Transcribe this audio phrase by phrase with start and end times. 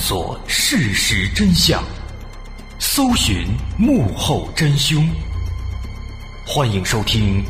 [0.00, 1.84] 探索事实真相，
[2.78, 3.46] 搜寻
[3.78, 5.06] 幕后真凶。
[6.46, 7.44] 欢迎收听《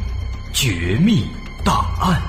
[0.53, 1.25] 绝密
[1.65, 2.21] 档案》。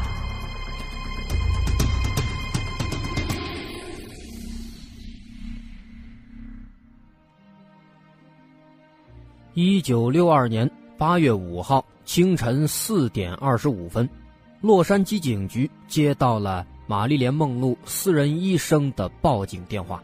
[9.55, 14.07] 一九六二年八月五号清晨四点二十五分，
[14.62, 19.99] 洛杉矶警局接到了玛丽莲·梦露私人医生的报警电话。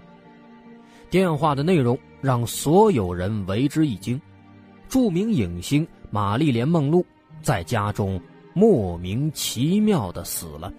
[1.09, 4.20] 电话的内容让所有人为之一惊：
[4.89, 7.05] 著名影星玛丽莲·梦露
[7.41, 8.20] 在家中
[8.53, 10.72] 莫名其妙的死了。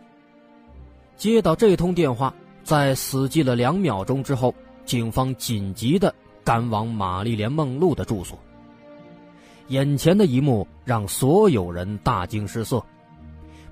[1.16, 4.54] 接到这通电话，在死寂了两秒钟之后，
[4.84, 8.38] 警方紧急的赶往玛丽莲·梦露的住所。
[9.68, 12.84] 眼前的一幕让所有人大惊失色：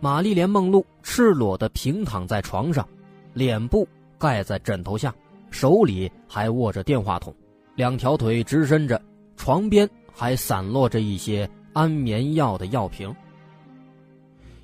[0.00, 2.86] 玛丽莲·梦露赤裸的平躺在床上，
[3.34, 3.86] 脸部
[4.18, 5.14] 盖在枕头下，
[5.56, 7.34] 手里还握着电话筒，
[7.76, 9.00] 两条腿直伸着，
[9.38, 13.10] 床边还散落着一些安眠药的药瓶。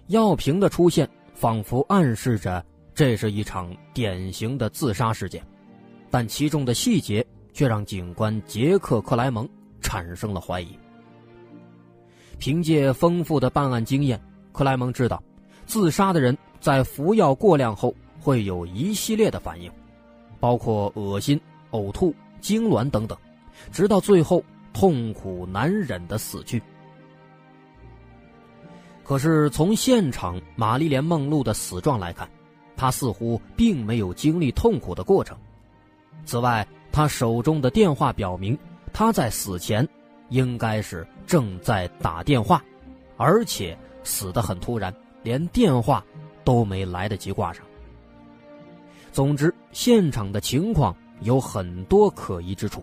[0.08, 2.62] 药瓶的出现仿佛暗示着
[2.92, 5.42] 这是一场典型的自杀事件，
[6.10, 9.48] 但其中的细节却让警官杰克·克莱蒙
[9.80, 10.78] 产生了怀疑。
[12.38, 14.20] 凭借丰富的办案经验，
[14.52, 15.22] 克莱蒙知道，
[15.64, 19.72] 自杀的人在服药过量后会有一系列的反应，
[20.42, 21.40] 包括恶心、
[21.70, 23.16] 呕吐、痉挛等等，
[23.70, 26.60] 直到最后痛苦难忍的死去。
[29.04, 32.28] 可是从现场玛丽莲·梦露的死状来看，
[32.76, 35.39] 她似乎并没有经历痛苦的过程。
[36.24, 38.58] 此外，她手中的电话表明，
[38.92, 39.88] 她在死前。
[40.28, 42.64] 应该是正在打电话，
[43.18, 46.02] 而且死得很突然，连电话
[46.42, 47.62] 都没来得及挂上。
[49.12, 52.83] 总之，现场的情况有很多可疑之处，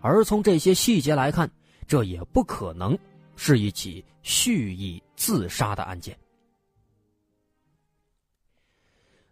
[0.00, 1.48] 而从这些细节来看，
[1.86, 2.98] 这也不可能
[3.36, 6.18] 是一起蓄意自杀的案件。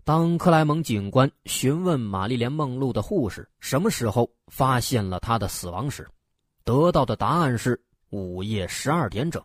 [0.04, 6.06] 当克莱蒙警官询问玛丽莲·梦露的护士什么时候发现了她的死亡时，
[6.64, 9.42] 得到的答案是午夜十二点整。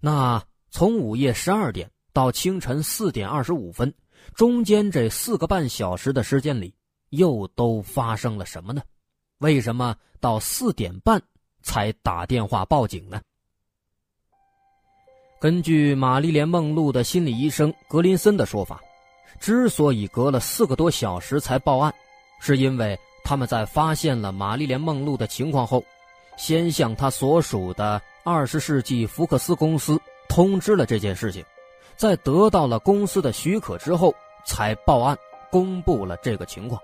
[0.00, 3.94] 那从午夜十二点到清晨四点二十五分，
[4.34, 6.74] 中间这四个半小时的时间里，
[7.10, 8.82] 又都发生了什么呢？
[9.38, 11.22] 为什么到四点半
[11.62, 13.20] 才打电话报警呢？
[15.40, 18.80] 根据玛丽莲·梦露的心理医生格林森的说法，
[19.38, 21.94] 之所以隔了四个多小时才报案，
[22.40, 22.98] 是因为。
[23.22, 25.84] 他们在发现了玛丽莲·梦露的情况后，
[26.36, 31.44] 先向他所属的二十世纪福克斯公司通知了这件事情，
[32.00, 34.10] 在得到了公司的许可之后，
[34.42, 35.14] 才报案
[35.50, 36.80] 公布了这个情况。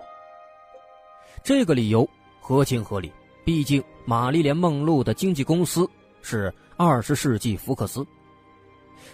[1.43, 2.07] 这个理由
[2.39, 3.11] 合情合理，
[3.43, 5.89] 毕竟玛丽莲·梦露的经纪公司
[6.21, 8.05] 是二十世纪福克斯。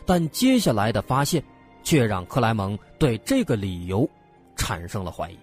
[0.06, 1.42] 但接下来的发现，
[1.84, 4.06] 却让克莱蒙对这个理由
[4.58, 5.40] 产生了怀疑。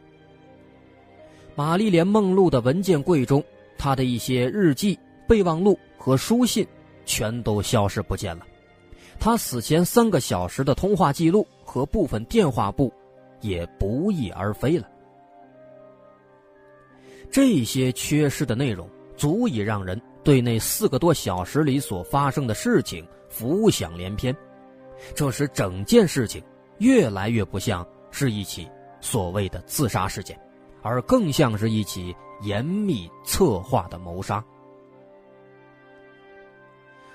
[1.55, 3.43] 玛丽莲·梦露的文件柜中，
[3.79, 6.69] 她的一些日记、备忘录和书信
[7.07, 8.47] 全都消失不见了。
[9.21, 12.93] 他死前三个小时的通话记录和部分电话簿
[13.41, 14.89] 也不翼而飞了。
[17.31, 24.35] 这些缺失的内容足以让人对那四个多小时里所发生的事情浮想联翩，
[25.15, 26.43] 这使整件事情
[26.79, 28.69] 越来越不像是一起
[29.01, 30.37] 所谓的自杀事件。
[30.83, 34.43] 而更像是一起严密策划的谋杀。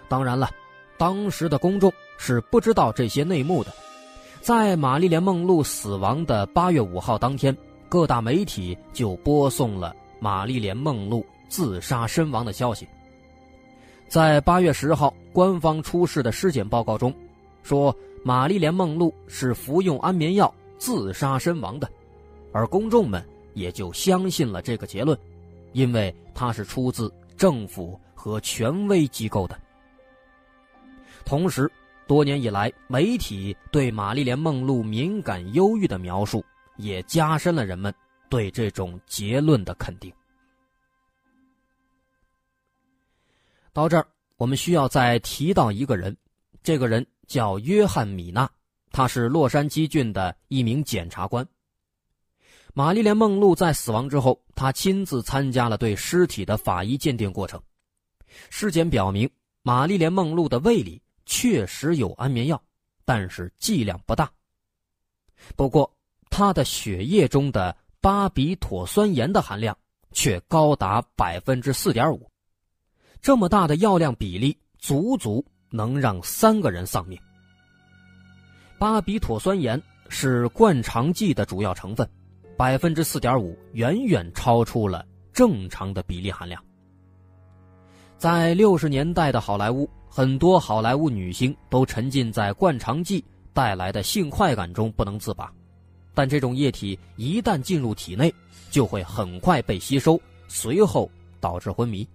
[0.07, 0.47] 当然了，
[0.97, 3.71] 当时的公众是不知道这些内幕的。
[4.41, 7.55] 在玛丽莲·梦露死亡的八月五号当天，
[7.89, 12.87] 各大媒体就播送了玛丽莲·梦露自杀身亡的消息。
[14.07, 17.13] 在八月十号官方出示的尸检报告中，
[17.63, 21.89] 说玛丽莲·梦露是服用安眠药自杀身亡的，
[22.51, 23.23] 而公众们。
[23.55, 25.17] 也就相信了这个结论，
[25.71, 29.57] 因为它是出自政府和权威机构的。
[31.25, 31.69] 同时，
[32.07, 36.45] 多年以来媒体对玛丽莲·梦露敏感忧郁的描述，
[36.77, 37.93] 也加深了人们
[38.29, 40.13] 对这种结论的肯定。
[43.73, 44.07] 到这儿，
[44.37, 46.15] 我们需要再提到一个人，
[46.61, 48.49] 这个人叫约翰·米纳，
[48.91, 51.45] 他是洛杉矶郡的一名检察官。
[52.73, 57.59] 玛丽莲·梦露在死亡之后，他亲自参加了对尸体的法医鉴定过程。
[58.49, 59.29] 尸检表明，
[59.63, 62.61] 玛丽莲·梦露的胃里确实有安眠药，
[63.03, 64.31] 但是剂量不大。
[65.55, 65.91] 不过，
[66.29, 69.77] 他的血液中的巴比妥酸盐的含量
[70.11, 72.29] 却高达百分之四点五，
[73.21, 77.19] 这么大的药量比例，足足能让三个人丧命。
[78.77, 82.07] 巴比妥酸盐是灌肠剂的主要成分，
[82.57, 86.63] 百分之四点五远远超出了正常的比例含量。
[88.17, 93.21] 在六十年代的好莱坞，很多好莱坞女星都沉浸在灌肠剂
[93.51, 95.51] 带来的性快感中不能自拔，
[96.13, 98.33] 但这种液体一旦进入体内，
[98.71, 100.17] 就会很快被吸收，
[100.47, 102.07] 随后导致昏迷。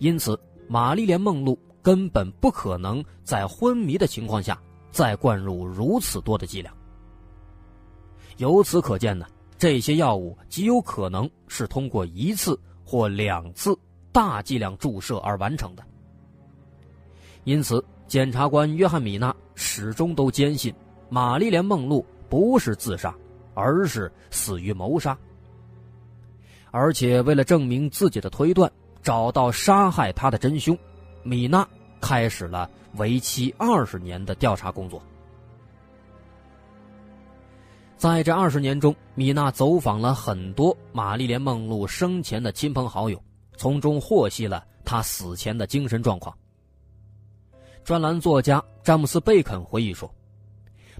[0.00, 0.38] 因此，
[0.68, 4.60] 玛丽莲·梦露根本不可能在昏迷的情况下
[4.90, 6.76] 再灌入如此多的剂量。
[8.36, 9.24] 由此可见呢，
[9.56, 13.74] 这些药物极有可能是通过一次或两次。
[14.12, 15.82] 大剂量注射而完成的，
[17.44, 20.74] 因此检察官约翰米娜始终都坚信
[21.08, 23.14] 玛丽莲梦露不是自杀，
[23.54, 25.16] 而是死于谋杀。
[26.70, 28.70] 而且为了证明自己的推断，
[29.02, 30.76] 找到杀害她的真凶，
[31.22, 31.66] 米娜
[32.00, 35.00] 开始了为期二十年的调查工作。
[37.96, 43.22] 在这二十年中，米娜走访了很多玛丽莲梦露生前的亲朋好友。
[43.56, 46.36] 从中获悉了他死前的精神状况。
[47.84, 50.10] 专栏作家詹姆斯·贝肯回忆说：“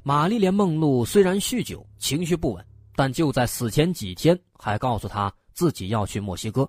[0.05, 2.63] 玛丽莲·梦露虽然酗酒、情绪不稳，
[2.95, 6.69] 但就在死前几天还告诉他自己要去墨西哥，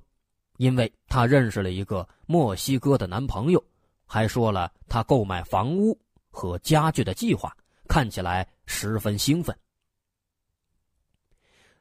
[0.56, 3.62] 因为他认识了一个墨西哥的男朋友，
[4.06, 6.00] 还说了他购买房屋
[6.31, 7.53] 和家具的计划，
[7.85, 9.53] 看起来十分兴奋。”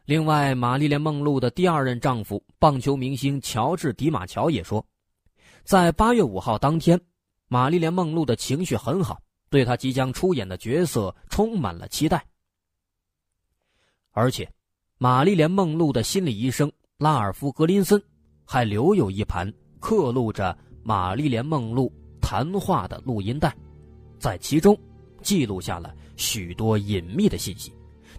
[0.07, 4.85] 另外，玛丽莲·梦露的第二任丈夫棒球明星乔治·迪马乔也说，
[5.63, 7.01] 在八月五号当天，
[7.49, 9.21] 玛丽莲·梦露的情绪很好，
[9.51, 12.25] 对她即将出演的角色充满了期待。
[14.13, 14.51] 而且，
[14.99, 18.03] 玛丽莲·梦露的心理医生拉尔夫·格林森
[18.45, 23.55] 还留有一盘刻录着玛丽莲·梦露谈话的录音带，
[24.19, 24.79] 在其中
[25.23, 27.73] 记录下了许多隐秘的信息，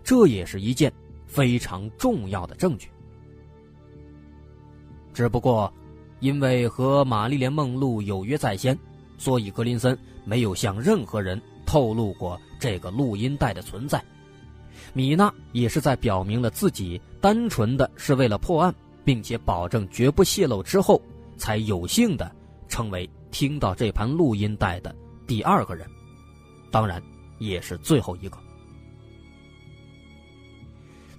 [0.03, 0.91] 这也是一件。
[1.27, 2.87] 非常重要的证据。
[5.11, 5.73] 只不过，
[6.21, 8.77] 因为和玛丽莲·梦露有约在先，
[9.17, 14.03] 所以格林森没有向任何人透露过这个录音带的存在。
[14.93, 18.73] 米娜也是在表明了自己单纯的是为了破案，
[19.03, 21.01] 并且保证绝不泄露之后，
[21.37, 22.33] 才有幸的
[22.67, 24.95] 成为听到这盘录音带的
[25.27, 25.87] 第二个人，
[26.71, 27.01] 当然
[27.39, 28.37] 也是最后一个。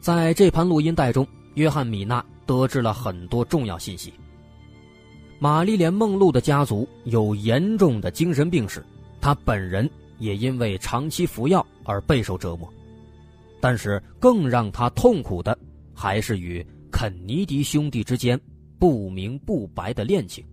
[0.01, 4.13] 在这盘录音带中，约翰·米娜得知了很多重要信息。
[5.39, 8.85] 玛丽莲·梦露的家族有严重的精神病史，
[9.21, 9.89] 她本人
[10.19, 12.69] 也因为长期服药而备受折磨。
[13.61, 15.59] 但是，更让他痛苦的
[15.95, 18.41] 还是与肯尼迪兄弟之间
[18.79, 20.45] 不明不白的恋情。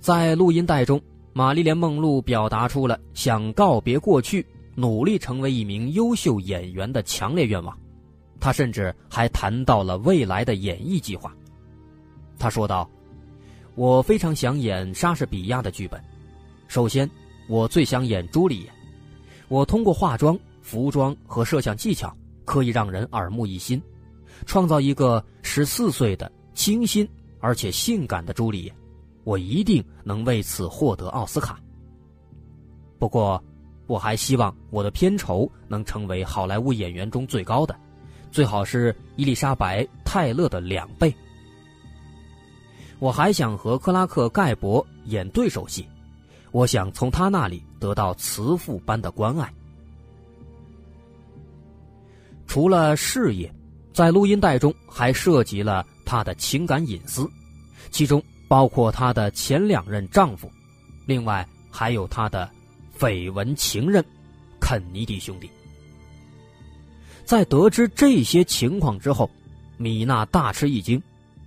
[0.00, 1.00] 在录音带中，
[1.32, 4.44] 玛丽莲·梦露表达出了想告别过去。
[4.78, 7.74] 努力成为一名优秀演员的强烈愿望，
[8.38, 11.34] 他甚至还谈到了未来的演艺计划。
[12.38, 12.88] 他说道
[13.74, 16.02] ：“我非常想演莎士比亚的剧本。
[16.68, 17.08] 首先，
[17.48, 18.72] 我最想演朱丽叶。
[19.48, 22.14] 我通过化妆、服装和摄像技巧，
[22.44, 23.80] 可以让人耳目一新，
[24.46, 27.08] 创造一个十四岁的清新
[27.40, 28.74] 而且性感的朱丽叶。
[29.24, 31.60] 我一定能为此获得奥斯卡。
[32.98, 33.42] 不过。”
[33.88, 37.72] 我还希望我的片酬能成为好莱坞演员中最高的，
[38.32, 41.14] 最好是伊丽莎白·泰勒的两倍。
[42.98, 45.86] 我还想和克拉克·盖博演对手戏，
[46.50, 49.52] 我想从他那里得到慈父般的关爱。
[52.46, 53.52] 除了事业，
[53.92, 57.28] 在录音带中还涉及了他的情感隐私，
[57.90, 60.50] 其中包括他的前两任丈夫，
[61.06, 62.50] 另外还有他的。
[62.98, 64.02] 绯闻情人，
[64.58, 65.50] 肯尼迪兄弟。
[67.26, 69.30] 在得知这些情况之后，
[69.76, 70.98] 米娜大吃一惊，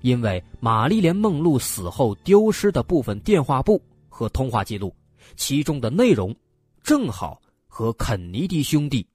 [0.01, 4.95] 因为玛丽莲·梦露死后丢失的部分电话簿和通话记录，
[5.35, 6.35] 其中的内容
[6.83, 9.07] 正好和肯尼迪兄弟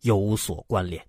[0.00, 1.04] 有所关联。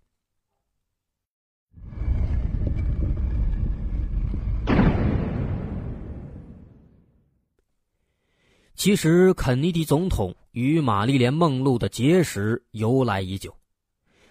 [8.75, 10.35] 其实，肯尼迪总统。
[10.53, 13.51] 与玛丽莲·梦露的结识由来已久，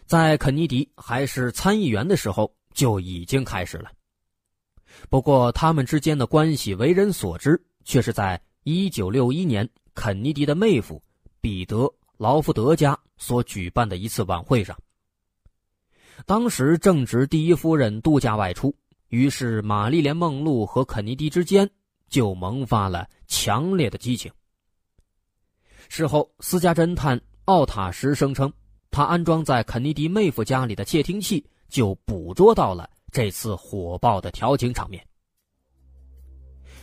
[0.06, 3.90] 在肯尼迪还是参议员的时候就已经开始了。
[5.08, 11.02] 不过，他们之间的关系为人所知，却是在1961年肯尼迪的妹夫
[11.40, 11.84] 彼得·
[12.16, 14.78] 劳福德家所举办的一次晚会上。
[16.24, 18.74] 当时正值第一夫人度假外出，
[19.08, 21.68] 于是玛丽莲·梦露和肯尼迪之间
[22.08, 24.30] 就萌发了强烈的激情。
[25.88, 28.52] 事后，私家侦探奥塔什声称，
[28.90, 35.06] 他安装在肯尼迪妹夫家里的窃听器就捕捉到了这次火爆的调情场面。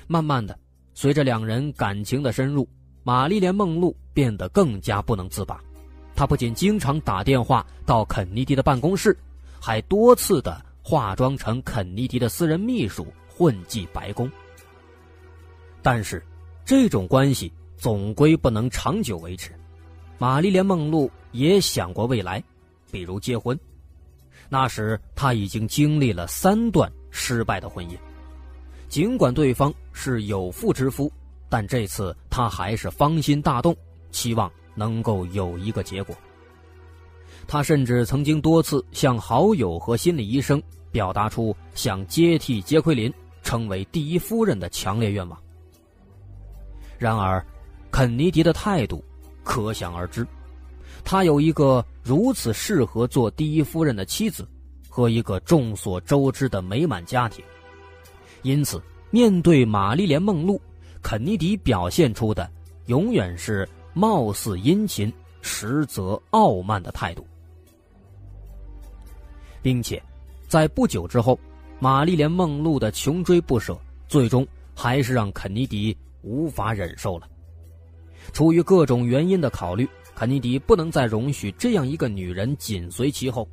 [0.07, 0.57] 慢慢的，
[0.93, 2.69] 随着两人感情的深入，
[3.03, 5.59] 玛丽莲·梦露变得更加不能自拔。
[6.15, 9.17] 她不仅经常打电话到肯尼迪的办公室，
[9.59, 14.31] 还多次的化妆成肯尼迪的私人秘书混迹白宫。
[15.81, 16.23] 但是，
[16.63, 19.51] 这种关系总归不能长久维持。
[20.19, 22.43] 玛丽莲·梦露也想过未来，
[22.91, 23.59] 比如结婚。
[24.49, 27.95] 那时，他已经经历了三段失败的婚姻。
[28.87, 31.11] 尽管对方是有妇之夫，
[31.47, 33.75] 但这次他还是芳心大动，
[34.09, 36.15] 期望能够有一个结果。
[37.47, 43.13] 他甚至曾经多次向好友和心理医生表达出想接替杰奎琳
[43.43, 45.39] 成为第一夫人的强烈愿望。
[46.97, 47.45] 然而，
[47.91, 49.03] 肯尼迪的态度
[49.43, 50.25] 可想而知，
[51.03, 54.47] 他有一个如此适合做第一夫人的妻子，
[54.87, 57.43] 和一个众所周知的美满家庭。
[58.41, 60.61] 因此，面对玛丽莲·梦露，
[61.01, 62.49] 肯尼迪表现出的
[62.85, 67.25] 永远是貌似殷勤，实则傲慢的态度，
[69.61, 70.01] 并且，
[70.47, 71.37] 在不久之后，
[71.79, 73.77] 玛丽莲·梦露的穷追不舍，
[74.07, 77.27] 最终还是让肯尼迪无法忍受了。
[78.31, 79.89] 出于各种原因的考虑，
[80.19, 83.47] 肯尼迪不能再容许这样一个女人紧随其后。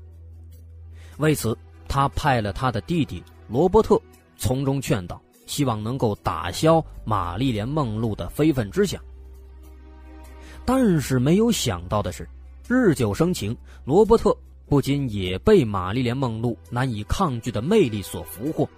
[1.18, 1.56] 为此，
[1.86, 3.96] 他派了他的弟弟罗伯特。
[4.36, 9.00] 从中劝导，希望能够打消玛丽莲·梦露的非分之想。
[10.64, 12.28] 但是没有想到的是，
[12.66, 14.36] 日久生情，罗伯特
[14.68, 18.68] 不仅也被玛丽莲·梦露难以抗拒的魅力所俘获，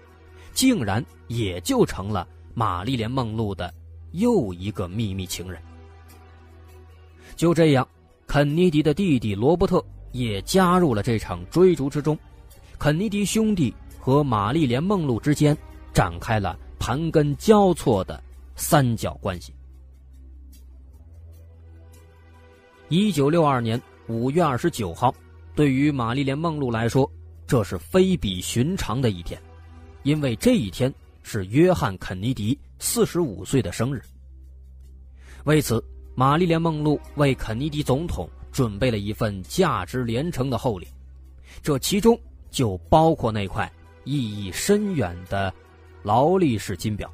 [0.53, 3.73] 竟然也就成了玛丽莲·梦露的
[4.13, 5.59] 又一个秘密情人。
[7.39, 7.89] 就这样，
[8.27, 12.19] 肯尼迪的弟弟罗伯特也加入了这场追逐之中。
[12.79, 13.75] 肯尼迪兄弟。
[14.01, 15.55] 和玛丽莲·梦露之间
[15.93, 18.23] 展开了盘根交错的
[18.57, 19.53] 三角关系。
[22.89, 25.15] 一九六二年五月二十九号，
[25.55, 27.11] 对于玛丽莲·梦露来说，
[27.47, 29.39] 这是非比寻常的一天，
[30.05, 30.91] 因为这一天
[31.23, 34.01] 是约翰·肯尼迪四十五岁的生日。
[35.45, 35.85] 为此，
[36.19, 40.89] 玛丽莲·梦露为肯尼迪总统准备了一份价值连城的厚礼，
[41.63, 42.19] 这其中
[42.51, 43.73] 就包括那块。
[44.03, 45.55] 意义深远的
[46.03, 47.09] 劳力士金表，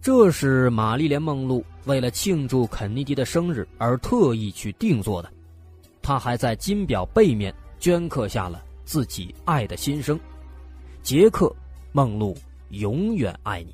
[0.00, 5.30] 这是玛丽莲·梦露为了庆祝肯尼迪的生日而特意去定做的。
[6.02, 10.18] 她还在金表背面镌刻下了自己爱的心声
[11.00, 11.46] ：“杰克·
[11.92, 12.36] 梦露，
[12.70, 13.72] 永远爱你。”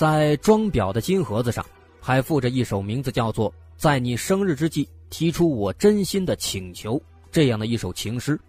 [0.00, 1.62] 在装表的金盒子上，
[2.00, 6.98] 还附着一首名字叫做《在你生日之际提出我真心的请求》。
[7.30, 8.40] 这样的一首情诗，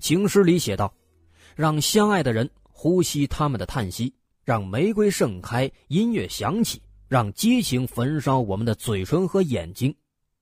[0.00, 0.92] 情诗里写道
[1.54, 9.94] ：“让相爱的人呼吸他们的叹息，让玫瑰盛开，音乐响起，让激情焚烧我们的嘴唇和眼睛，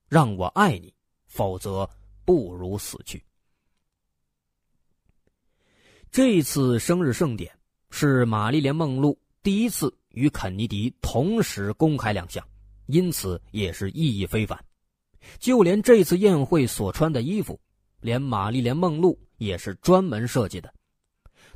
[0.09, 0.91] 让我爱你，
[1.27, 1.87] 否则
[2.25, 3.23] 不如死去。”
[6.09, 7.55] 这次生日盛典
[7.91, 12.47] 是玛丽莲·梦露第一次与肯尼迪同时公开亮相，
[12.85, 14.57] 因此也是意义非凡。
[15.39, 17.59] 就连这次宴会所穿的衣服，
[18.01, 20.71] 连玛丽莲·梦露也是专门设计的。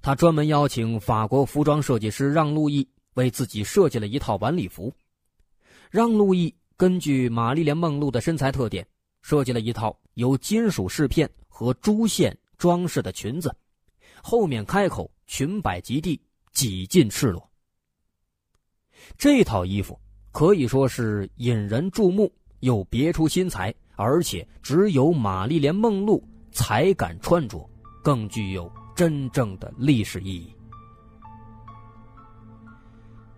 [0.02, 4.92] 她专门邀请法国服装设计师让·路易为自己设计了一套晚礼服。
[5.92, 8.88] 让·路易根据玛丽莲·梦露的身材特点，
[9.22, 13.56] 设计了一套由金属饰片和珠线装饰的裙子，
[14.24, 16.20] 后面开口，裙摆及地，
[16.52, 17.48] 几近赤裸。
[19.18, 20.00] 这套衣服
[20.32, 22.32] 可以说是引人注目。
[22.62, 27.70] 又别出心裁，而且只有玛丽莲·梦露才敢穿着，
[28.02, 30.52] 更具有真正的历史意义。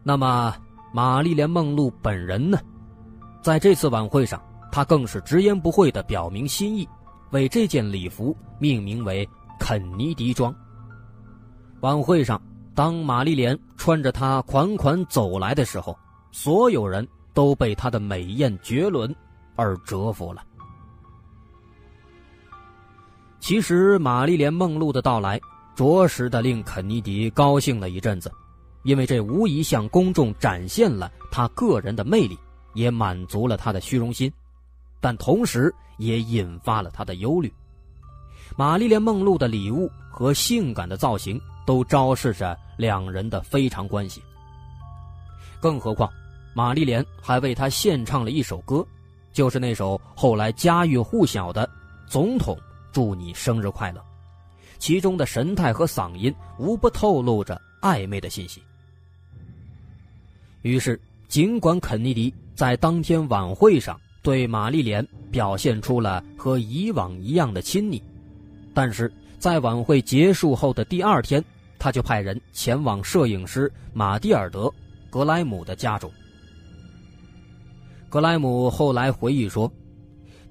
[0.01, 0.55] 那么，
[0.93, 2.57] 玛丽莲·梦露本人呢？
[3.41, 6.88] 在这次晚会上，她更是直言不讳的表明心意，
[7.31, 9.27] 为这件礼服命名为
[9.59, 10.55] “肯尼迪装”。
[11.81, 12.41] 晚会上，
[12.77, 15.98] 当玛丽莲穿着它款款走来的时候，
[16.31, 17.05] 所有人。
[17.34, 19.15] 都被她的美艳绝伦
[19.55, 20.43] 而折服了。
[23.39, 25.39] 其实，玛丽莲·梦露的到来，
[25.75, 28.31] 着实的令肯尼迪高兴了一阵子，
[28.81, 32.36] 因为这无疑向公众展现了他个人的魅力，
[32.74, 34.34] 也满足了他的虚荣心。
[35.00, 37.53] 但同时也引发了他的忧虑。
[38.57, 44.19] 玛丽莲·梦露的礼物和性感的造型都昭示着两人的非常关系。
[45.59, 46.11] 更何况，
[46.55, 48.83] 玛丽莲还为他献唱了一首歌，
[49.31, 51.67] 就是那首后来家喻户晓的
[52.11, 52.57] 《总统
[52.91, 53.99] 祝你生日快乐》，
[54.79, 58.59] 其中的神态和嗓音无不透露着暧昧的信息。
[60.63, 68.01] 于是，尽管肯尼迪在当天晚会上对玛丽莲表现出了和以往一样的亲昵，
[68.77, 71.43] 但是在晚会结束后的第二天，
[71.79, 74.65] 他就派人前往摄影师马蒂尔德·
[75.10, 76.12] 格莱姆的家中。
[78.07, 79.72] 格莱姆后来回忆说，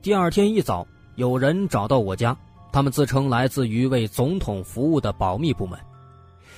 [0.02, 2.37] 第二天一早，有人找到我家，
[2.73, 5.78] 他们自称来自于为总统服务的保密部门。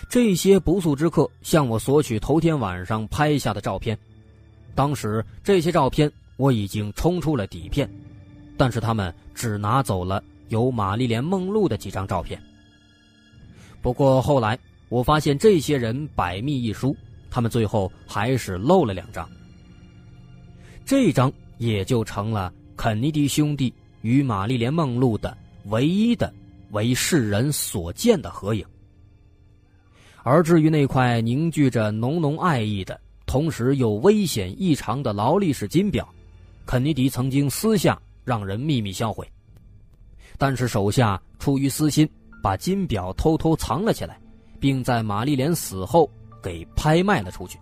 [0.08, 3.98] 这些不速之客向我索取头天晚上拍下的照片，
[4.74, 7.86] 当时这些照片我已经冲出了底片，
[8.56, 12.40] 但是他们只拿走了有玛丽莲·梦露的几张照片。
[13.80, 16.96] 不过后来我发现这些人百密一疏，
[17.30, 19.28] 他们最后还是漏了两张。
[20.84, 25.36] 这张也就成了肯尼迪兄弟与玛丽莲·梦露的
[25.66, 26.32] 唯一的
[26.70, 28.64] 为世人所见的合影。
[30.22, 36.06] 而至于那块凝聚着浓浓爱意的，同时又危险异常的劳力士金表，
[36.66, 39.26] 肯尼迪曾经私下让人秘密销毁，
[40.38, 42.08] 但是手下出于私心，
[42.42, 44.18] 把金表偷偷藏了起来，
[44.58, 46.08] 并在玛丽莲死后
[46.42, 47.58] 给拍卖了出去。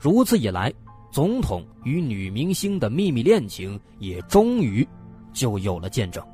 [0.00, 0.72] 如此一来，
[1.10, 4.86] 总统与女明星的秘密恋情也终于
[5.32, 6.24] 就有了见证。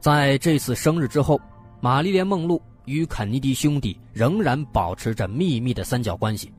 [0.00, 1.40] 在这次生日之后，
[1.80, 2.60] 玛丽莲·梦露。
[2.86, 6.52] 与肯尼迪兄弟仍然保持着秘密的三角关系，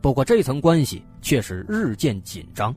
[0.00, 2.74] 不过这层关系却是日渐紧张，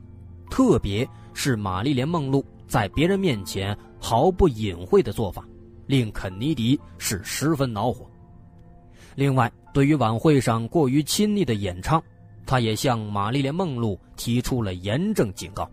[0.50, 5.46] 特别是玛丽莲·梦露在别人面前毫不隐晦的做法，
[5.86, 8.08] 令肯尼迪是十分恼火。
[9.14, 12.02] 另外，对于晚会上过于亲昵的演唱，
[12.44, 15.70] 他也向玛丽莲·梦露提出了严正警告。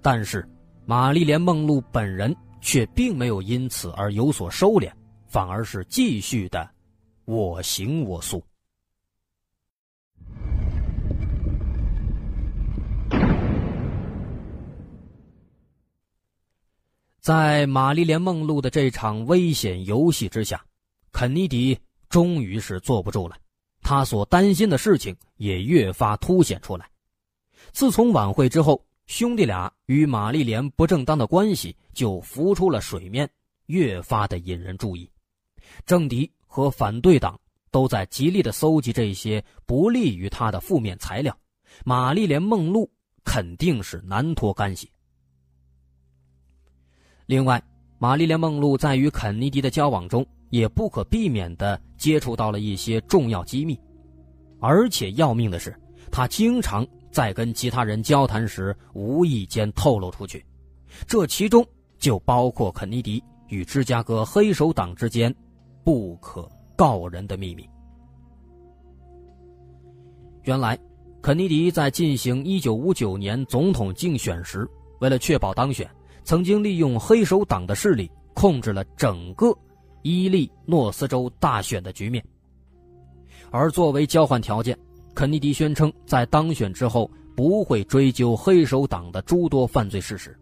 [0.00, 0.48] 但是，
[0.84, 4.90] 玛丽莲·梦露本人却并没有因此而有所收敛。
[5.28, 6.70] 反而是继续的
[7.24, 8.42] 我行我素。
[17.26, 20.64] 在玛丽莲·梦露的这场危险游戏之下，
[21.10, 21.76] 肯尼迪
[22.08, 23.36] 终于是坐不住了。
[23.82, 26.88] 他所担心的事情也越发凸显出来。
[27.72, 33.28] 自从晚会之后，兄弟俩与玛丽莲不正当的关系就浮出了水面，
[33.66, 35.10] 越发的引人注意。
[35.84, 37.36] 政敌和反对党
[37.72, 41.36] 都在极力的搜集这些不利于他的负面材料，
[41.84, 42.88] 玛丽莲·梦露
[43.24, 44.88] 肯定是难脱干系。
[47.26, 47.62] 另外，
[47.98, 53.78] 玛丽莲·梦露在与肯尼迪的交往中，也不可避免的接触到了一些重要机密，
[54.60, 55.74] 而且要命的是，
[56.10, 60.44] 她经常在跟其他人交谈时无意间透露出去，
[61.06, 61.66] 这其中
[61.98, 65.34] 就包括肯尼迪与芝加哥黑手党之间。
[65.84, 67.64] 不可告人的秘密。
[70.42, 70.76] 原来，
[71.22, 75.88] 肯尼迪在进行1959年总统竞选时，为了确保当选，
[76.26, 79.56] 曾经利用黑手党的势力控制了整个
[80.02, 82.22] 伊利诺斯州大选的局面。
[83.52, 84.76] 而作为交换条件，
[85.14, 90.36] 肯尼迪宣称在当选之后不会追究黑手党的诸多犯罪事实。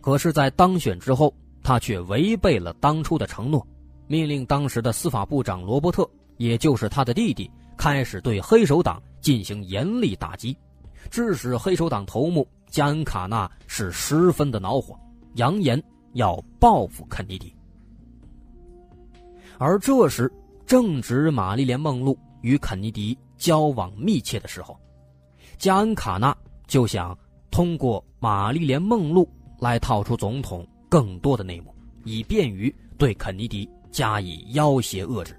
[0.00, 3.66] 可是，在当选之后，他却违背了当初的承诺，
[4.06, 10.56] 命令当时的司法部长罗伯特，也就是他的弟弟，开始对黑手党进行严厉打击，
[11.10, 12.46] 致使黑手党头目
[12.76, 14.94] 加恩卡纳是十分的恼火，
[15.36, 17.50] 扬言要报复肯尼迪。
[19.56, 20.30] 而这时
[20.66, 24.78] 正值玛丽莲·梦露与肯尼迪交往密切的时候，
[25.56, 26.36] 加恩卡纳
[26.66, 27.18] 就想
[27.50, 29.26] 通过玛丽莲·梦露
[29.58, 30.62] 来套出总统。
[30.86, 35.34] 更多的内幕，以便于对肯尼迪加以要挟遏制。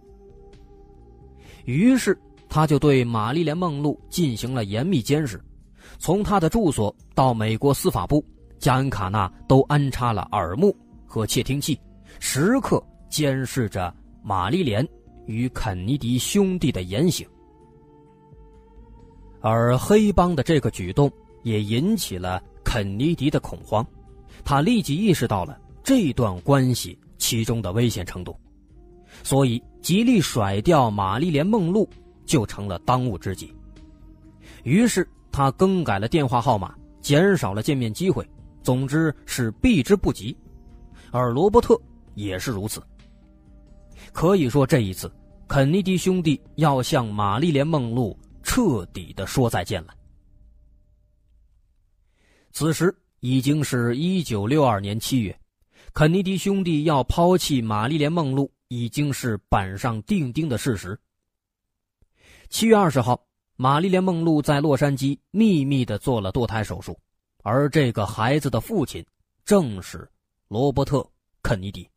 [1.66, 2.20] 于是，
[2.50, 5.40] 他就对玛丽莲·梦露进行了严密监视，
[6.00, 8.24] 从他的住所到美国司法部，
[8.60, 11.80] 加恩卡纳都安插了耳目和窃听器，
[12.20, 14.88] 时刻监视着玛丽莲
[15.26, 17.28] 与肯尼迪兄弟的言行。
[19.42, 21.12] 而黑帮的这个举动
[21.44, 23.86] 也引起了肯尼迪的恐慌。
[24.44, 28.36] 他立即意识到了这段关系其中的危险程度，
[29.24, 31.88] 所以极力甩掉玛丽莲·梦露
[32.26, 33.54] 就成了当务之急。
[34.64, 38.28] 于是他更改了电话号码，减少了见面机会，
[38.64, 40.36] 总之是避之不及。
[41.12, 41.80] 而罗伯特
[42.16, 42.82] 也是如此。
[44.12, 45.12] 可以说，这一次，
[45.48, 49.94] 肯尼迪兄弟要向玛丽莲·梦露彻底的说再见了。
[52.52, 55.38] 此时已经是一九六二年七月，
[55.94, 61.00] 肯尼迪兄弟要抛弃玛丽莲·梦露已经是板上钉钉的事实。
[62.50, 63.27] 七月二十号。
[63.60, 66.96] 玛丽莲·梦露在洛杉矶秘密的做了堕胎手术，
[67.42, 69.04] 而这个孩子的父亲
[69.44, 70.08] 正是
[70.48, 71.00] 罗伯特·
[71.42, 71.90] 肯尼迪。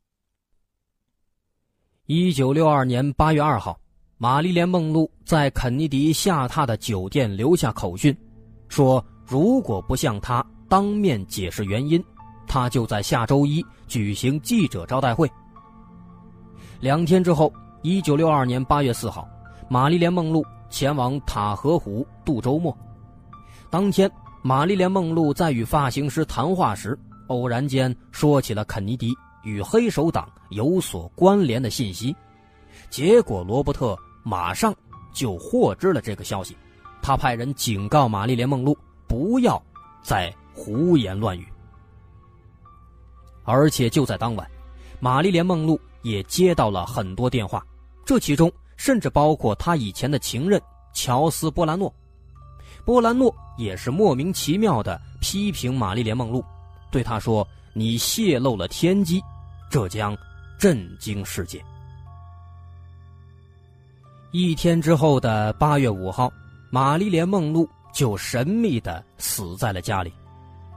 [2.07, 3.79] 一九六二年八月二号，
[4.17, 8.17] 玛丽莲·梦露在肯尼迪下榻的酒店留下口讯，
[8.69, 12.03] 说如果不向他当面解释原因，
[12.47, 15.31] 他就在下周一举行记者招待会。
[16.81, 19.29] 两天之后，一九六二年八月四号，
[19.69, 20.43] 玛丽莲·梦露。
[20.71, 22.75] 前往塔河湖度周末。
[23.69, 24.11] 当天，
[24.43, 32.15] 玛丽莲·梦露在与发型师谈话时，偶然间说起了肯尼迪与黑手党有所关联的信息。
[32.89, 34.75] 结果，罗伯特马上
[35.13, 36.57] 就获知了这个消息。
[37.03, 39.63] 他派人警告玛丽莲·梦露不要
[40.03, 41.47] 再胡言乱语。
[43.45, 44.49] 而且就在当晚，
[45.01, 47.65] 玛丽莲·梦露也接到了很多电话，
[48.05, 48.51] 这其中。
[48.81, 50.59] 甚至包括他以前的情人
[50.95, 51.95] 乔斯·波兰诺，
[52.83, 56.43] 波兰诺也是莫名其妙的批评玛丽莲·梦露，
[56.91, 59.21] 对他说：“你泄露了天机，
[59.71, 60.17] 这将
[60.59, 61.63] 震惊世界。”
[64.33, 66.33] 一天之后的八月五号，
[66.71, 70.11] 玛丽莲·梦露就神秘的死在了家里，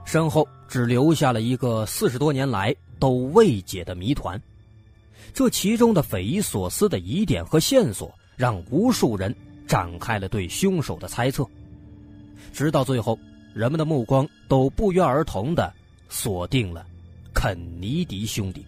[0.04, 4.38] 身后只留下了一个四十多年来都未解的谜团。
[5.34, 9.34] 这其中的匪夷所思的疑点和线索，让无数人
[9.66, 11.44] 展开了对凶手的猜测。
[12.52, 13.18] 直到最后，
[13.52, 15.74] 人们的目光都不约而同的
[16.08, 16.86] 锁定了
[17.34, 18.64] 肯尼迪兄弟。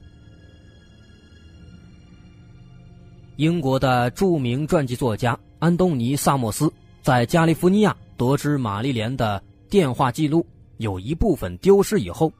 [3.36, 10.44] 英国的著名传记作家安东尼·萨默斯在加利福尼亚得知玛丽莲的电话记录
[10.78, 12.32] 有一部分丢失以后，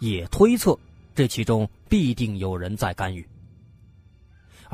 [0.00, 0.78] 也推测
[1.14, 3.26] 这其中必定有人在干预。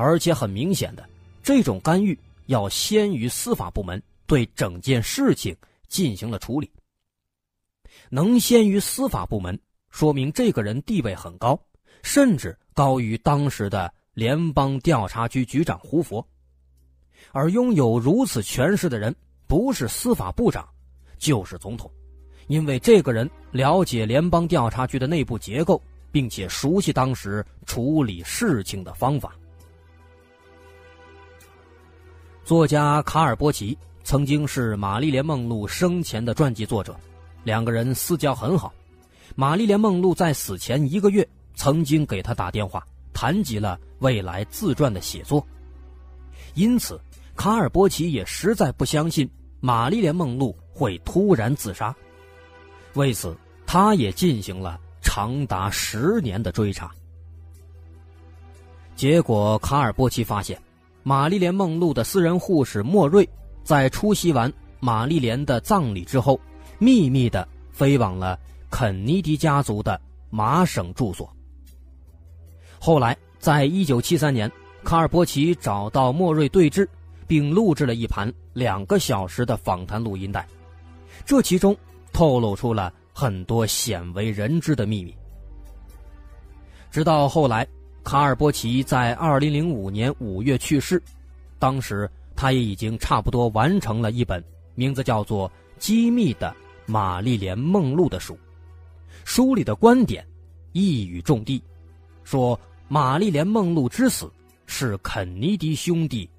[0.01, 1.07] 而且很明显的，
[1.43, 5.55] 这种干预要先于司法部门对整件事情
[5.87, 6.71] 进行了处理。
[8.09, 9.57] 能先于司法部门，
[9.91, 11.59] 说明这个人地位很高，
[12.01, 16.25] 甚至高于当时的联邦调查局局长胡佛。
[17.31, 20.67] 而拥有如此权势的人，不是司法部长，
[21.19, 21.89] 就是总统，
[22.47, 25.79] 因为这个人了解联邦调查局的内部结构，
[26.11, 29.35] 并且熟悉当时处理事情的方法。
[32.43, 36.95] 作家卡尔波奇曾经是玛丽莲·梦露生前的传记作者，
[37.43, 38.73] 两个人私交很好。
[39.35, 45.45] 玛丽莲·梦露在死前一个月曾经给他打电话，谈及了未来自传的写作。
[46.55, 46.99] 因此，
[47.35, 51.95] 卡尔波奇也实在不相信玛丽莲·梦露会突然自杀。
[52.95, 56.91] 为此，他也进行了长达十年的追查。
[58.95, 60.59] 结果，卡尔波奇发现。
[61.03, 63.27] 玛丽莲·梦露的私人护士莫瑞，
[63.63, 66.39] 在出席完玛丽莲的葬礼之后，
[66.77, 68.37] 秘密的飞往了
[68.69, 71.27] 肯尼迪家族的麻省住所。
[72.79, 74.51] 后来，在一九七三年，
[74.83, 76.87] 卡尔波奇找到莫瑞对峙，
[77.27, 80.47] 并录制了一盘两个小时的访谈录音带，
[81.25, 81.75] 这其中
[82.13, 85.15] 透露出了很多鲜为人知的秘密。
[86.91, 87.67] 直到后来。
[88.03, 91.01] 卡尔波奇在二零零五年五月去世，
[91.59, 94.43] 当时他也已经差不多完成了一本
[94.75, 96.53] 名字叫做《机密的
[96.85, 98.37] 玛丽莲梦露》的书，
[99.23, 100.25] 书里的观点
[100.71, 101.63] 一语中的，
[102.23, 104.29] 说玛丽莲梦露之死
[104.65, 106.29] 是肯尼迪兄弟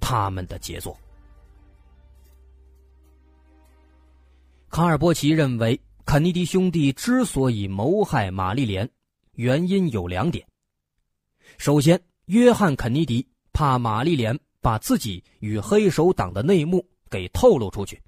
[0.00, 0.98] 他们的杰作。
[4.68, 8.86] 卡尔波奇认为，肯尼迪兄弟之所以谋害玛丽莲，
[9.36, 10.46] 原因有两点。
[11.58, 18.00] 首先，约翰·肯尼迪怕玛丽莲把自己与黑手党的内幕给透露出去，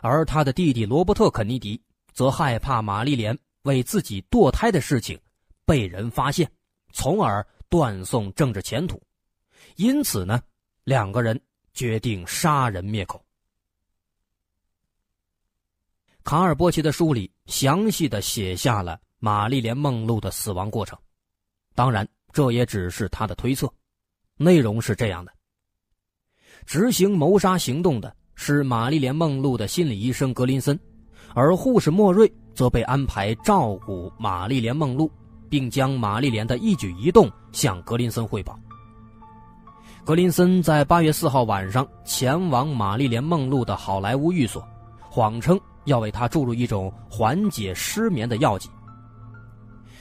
[0.00, 1.80] 而他的弟弟罗伯特·肯尼迪
[2.12, 5.18] 则害怕玛丽莲为自己堕胎的事情
[5.64, 6.50] 被人发现，
[6.92, 9.02] 从而断送政治前途。
[9.76, 10.40] 因此呢，
[10.84, 11.40] 两个人
[11.74, 13.24] 决定杀人灭口。
[16.22, 20.96] 卡尔波奇的书里详细的写下了玛丽莲·梦露的死亡过程，
[21.74, 22.08] 当然。
[22.32, 23.70] 这也只是他的推测，
[24.36, 25.32] 内容是这样的：
[26.64, 30.78] 执行谋杀行动的是玛丽莲梦露的心理医生格林森，
[31.34, 35.10] 而护士莫瑞则被安排照顾玛丽莲梦露，
[35.50, 38.58] 并将玛丽莲的一举一动向格林森汇报。
[40.04, 44.66] 格林森在八月四号晚上前往玛丽莲梦露的好莱坞寓所，
[44.98, 48.68] 谎称要为她注入一种缓解失眠的药剂。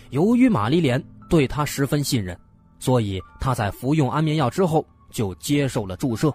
[0.09, 2.37] 由于玛丽莲对他十分信任，
[2.77, 6.31] 所以他在服用安眠药之后就接受了注射。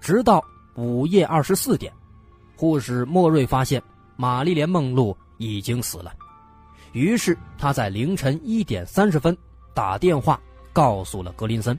[0.00, 0.40] 直到
[0.76, 1.92] 午夜二十四点，
[2.54, 3.82] 护士莫瑞发现
[4.14, 6.14] 玛丽莲梦露已经死了，
[6.92, 9.36] 于是他在凌晨一点三十分
[9.74, 10.40] 打电话
[10.72, 11.76] 告诉了格林森。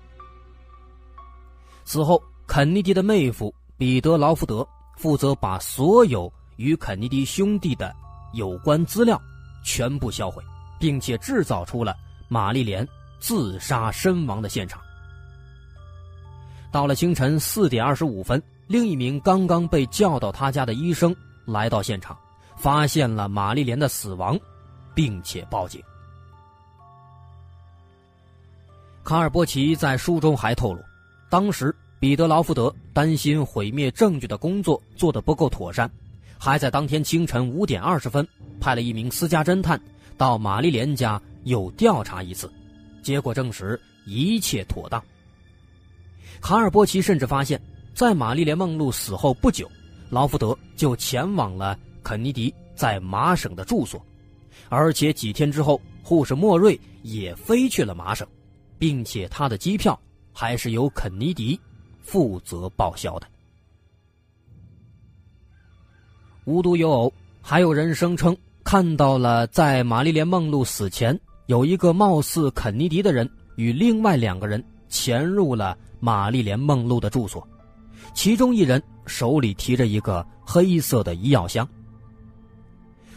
[1.85, 7.95] 此后，肯尼迪的妹夫彼得·劳福德负责把所有与肯尼迪兄弟的
[8.33, 9.17] 有关资料
[9.63, 10.43] 全部销毁，
[10.79, 11.95] 并且制造出了
[12.27, 12.87] 玛丽莲
[13.19, 14.81] 自杀身亡的现场。
[16.71, 22.17] 到了清晨四点二十五分，另一名刚刚被叫到他家的医生来到现场，
[22.57, 24.37] 发现了玛丽莲的死亡，
[24.93, 25.81] 并且报警。
[29.03, 30.81] 卡尔波奇在书中还透露。
[31.29, 35.89] 当时，彼得·劳福德担心毁灭证据的工作做得不够妥善，
[36.37, 38.27] 还在当天清晨五点二十分
[38.59, 39.81] 派了一名私家侦探
[40.17, 42.51] 到玛丽莲家又调查一次，
[43.01, 45.01] 结果证实一切妥当。
[46.41, 47.61] 卡尔波奇甚至发现，
[47.93, 49.69] 在玛丽莲·梦露死后不久，
[50.09, 54.05] 劳福德就前往了肯尼迪在麻省的住所，
[54.69, 58.27] 而且几天之后，护士莫瑞也飞去了麻省，
[58.77, 59.97] 并且他的机票。
[60.39, 61.59] 还是由肯尼迪
[61.99, 63.25] 负责报销的。
[66.45, 73.25] 无独有偶，还有人声称看到了在玛丽莲·梦露死前，有一个貌似肯尼迪的人
[73.55, 77.47] 与另外两个人潜入了玛丽莲·梦露的住所，
[78.13, 81.65] 其中一人手里提着一个黑色的医药箱。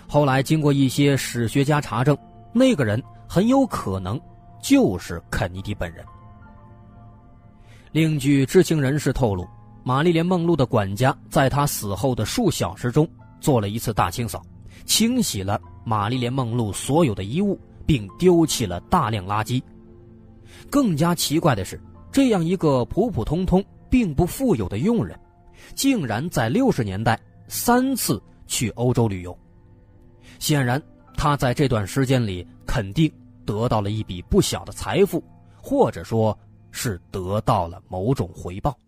[0.06, 2.16] 后来经过一些史学家查证，
[2.52, 4.20] 那个人很有可能
[4.62, 6.04] 就是肯尼迪本人。
[7.90, 9.44] 另据知情人士透露，
[9.82, 13.04] 玛丽莲·梦露的管家在她死后的数小时中
[13.40, 14.40] 做了一次大清扫，
[14.90, 19.62] 清洗了玛丽莲·梦露所有的衣物，并丢弃了大量垃圾。
[20.68, 25.16] 更加奇怪的是，这样一个普普通通、并不富有的佣人，
[25.76, 29.38] 竟然在六十年代三次去欧洲旅游。
[30.40, 30.82] 显然，
[31.16, 33.08] 他在这段时间里肯定
[33.46, 35.22] 得到了一笔不小的财富，
[35.62, 36.36] 或者说。
[36.72, 38.78] 是得到了某种回报。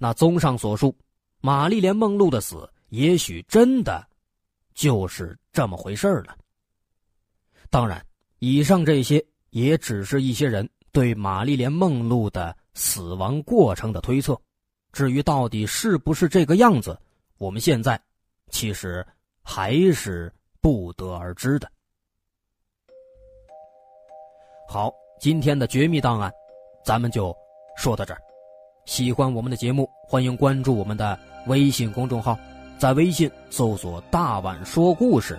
[0.00, 0.92] 那综上所述，
[1.40, 4.06] 玛丽莲·梦露的死也许真的
[4.74, 6.36] 就是这么回事了。
[7.70, 8.04] 当然，
[8.38, 14.40] 以上这些也只是一些人对玛丽莲·梦露的死亡过程的推测。
[14.92, 16.98] 至于到底是不是这个样子，
[17.38, 18.00] 我们现在
[18.50, 19.06] 其实
[19.42, 21.70] 还是不得而知的。
[24.68, 24.92] 好。
[25.18, 26.30] 今天的绝密档案，
[26.84, 27.34] 咱们就
[27.74, 28.20] 说到这儿。
[28.84, 32.38] 喜欢我们的节目，欢迎关注我们的微信公众号，
[32.78, 35.38] 在微信搜索“大碗说故事”